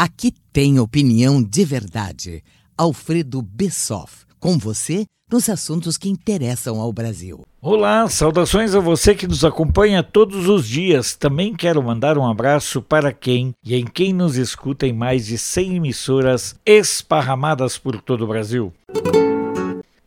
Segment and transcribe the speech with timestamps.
[0.00, 2.44] Aqui tem opinião de verdade.
[2.76, 7.44] Alfredo Bessoff, com você nos assuntos que interessam ao Brasil.
[7.60, 11.16] Olá, saudações a você que nos acompanha todos os dias.
[11.16, 15.36] Também quero mandar um abraço para quem e em quem nos escuta em mais de
[15.36, 18.72] 100 emissoras esparramadas por todo o Brasil.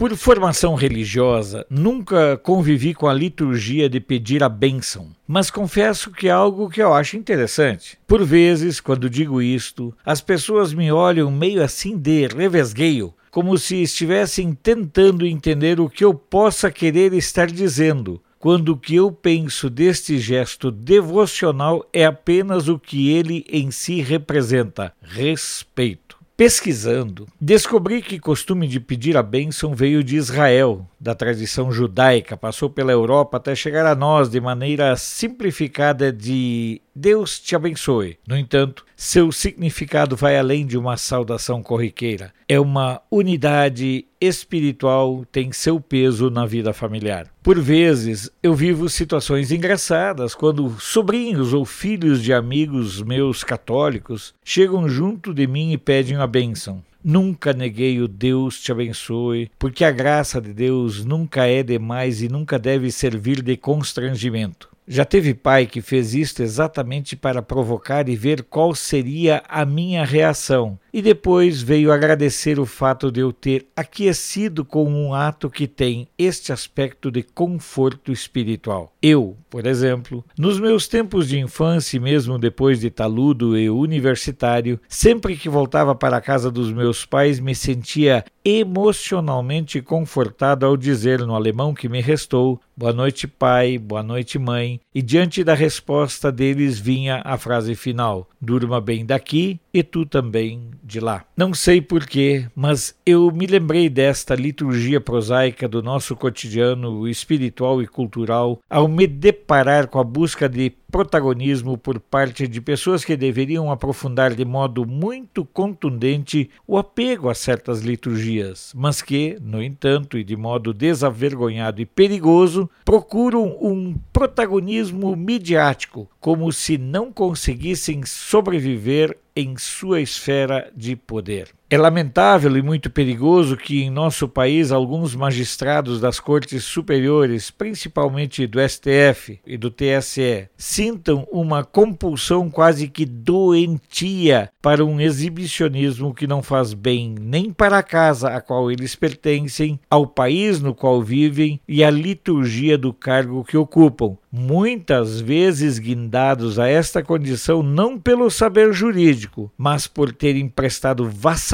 [0.02, 6.28] Por formação religiosa, nunca convivi com a liturgia de pedir a bênção, mas confesso que
[6.28, 8.00] é algo que eu acho interessante.
[8.08, 13.84] Por vezes, quando digo isto, as pessoas me olham meio assim de revesgueio, como se
[13.84, 19.70] estivessem tentando entender o que eu possa querer estar dizendo, quando o que eu penso
[19.70, 26.21] deste gesto devocional é apenas o que ele em si representa: respeito.
[26.42, 32.70] Pesquisando, descobri que costume de pedir a bênção veio de Israel, da tradição judaica, passou
[32.70, 38.20] pela Europa até chegar a nós de maneira simplificada de Deus te abençoe.
[38.28, 42.32] No entanto, seu significado vai além de uma saudação corriqueira.
[42.48, 47.26] É uma unidade espiritual, tem seu peso na vida familiar.
[47.42, 54.88] Por vezes, eu vivo situações engraçadas quando sobrinhos ou filhos de amigos meus católicos chegam
[54.88, 56.84] junto de mim e pedem a bênção.
[57.04, 62.30] Nunca neguei o Deus te abençoe, porque a graça de Deus nunca é demais e
[62.30, 64.70] nunca deve servir de constrangimento.
[64.88, 70.04] Já teve pai que fez isto exatamente para provocar e ver qual seria a minha
[70.04, 75.68] reação, e depois veio agradecer o fato de eu ter aquecido com um ato que
[75.68, 78.94] tem este aspecto de conforto espiritual.
[79.02, 85.36] Eu, por exemplo, nos meus tempos de infância mesmo depois de taludo e universitário, sempre
[85.36, 91.36] que voltava para a casa dos meus pais me sentia emocionalmente confortado ao dizer no
[91.36, 96.80] alemão que me restou: Boa noite, pai, boa noite, mãe, e diante da resposta deles
[96.80, 101.24] vinha a frase final: Durma bem daqui e tu também de lá.
[101.36, 107.88] Não sei porquê, mas eu me lembrei desta liturgia prosaica do nosso cotidiano espiritual e
[107.88, 113.72] cultural ao me deparar com a busca de protagonismo por parte de pessoas que deveriam
[113.72, 120.24] aprofundar de modo muito contundente o apego a certas liturgias, mas que, no entanto, e
[120.24, 129.56] de modo desavergonhado e perigoso, procuram um protagonismo midiático, como se não conseguissem sobreviver em
[129.58, 131.50] sua esfera de poder.
[131.74, 138.46] É lamentável e muito perigoso que em nosso país alguns magistrados das cortes superiores, principalmente
[138.46, 146.28] do STF e do TSE, sintam uma compulsão quase que doentia para um exibicionismo que
[146.28, 151.02] não faz bem nem para a casa a qual eles pertencem, ao país no qual
[151.02, 157.98] vivem e à liturgia do cargo que ocupam, muitas vezes guindados a esta condição não
[158.00, 161.06] pelo saber jurídico, mas por terem prestado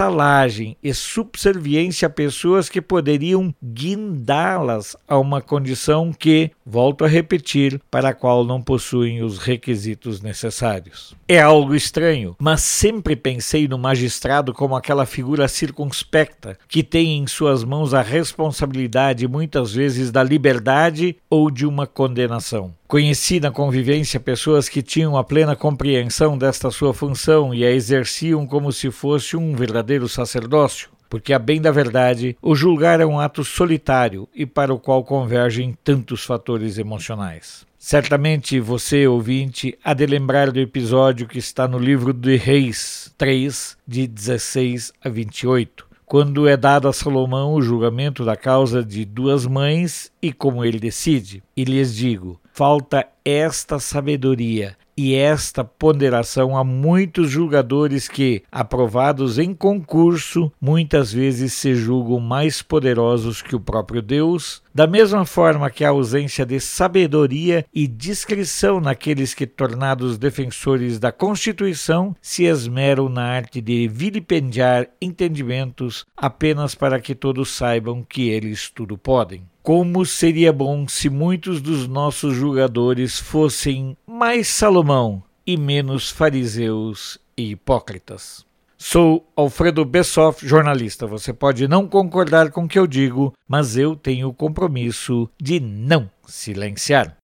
[0.07, 7.81] vassalagem e subserviência a pessoas que poderiam guindá-las a uma condição que, volto a repetir,
[7.91, 11.13] para a qual não possuem os requisitos necessários.
[11.27, 17.27] É algo estranho, mas sempre pensei no magistrado como aquela figura circunspecta que tem em
[17.27, 22.73] suas mãos a responsabilidade muitas vezes da liberdade ou de uma condenação.
[22.87, 28.47] Conheci na convivência pessoas que tinham a plena compreensão desta sua função e a exerciam
[28.47, 33.19] como se fosse um verdadeiro sacerdócio porque, a bem da verdade, o julgar é um
[33.19, 37.65] ato solitário e para o qual convergem tantos fatores emocionais.
[37.77, 43.77] Certamente você, ouvinte, há de lembrar do episódio que está no livro de Reis 3,
[43.87, 49.45] de 16 a 28, quando é dado a Salomão o julgamento da causa de duas
[49.45, 51.43] mães e como ele decide.
[51.55, 59.53] E lhes digo: falta esta sabedoria e esta ponderação a muitos julgadores que, aprovados em
[59.53, 65.85] concurso, muitas vezes se julgam mais poderosos que o próprio Deus, da mesma forma que
[65.85, 73.23] a ausência de sabedoria e discrição naqueles que, tornados defensores da Constituição, se esmeram na
[73.23, 79.43] arte de vilipendiar entendimentos apenas para que todos saibam que eles tudo podem.
[79.67, 87.51] Como seria bom se muitos dos nossos julgadores fossem mais Salomão e menos fariseus e
[87.51, 88.45] hipócritas.
[88.77, 91.05] Sou Alfredo Bessoff, jornalista.
[91.05, 95.59] Você pode não concordar com o que eu digo, mas eu tenho o compromisso de
[95.59, 97.17] não silenciar.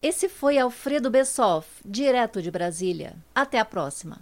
[0.00, 3.16] Esse foi Alfredo Bessoff, direto de Brasília.
[3.34, 4.20] Até a próxima.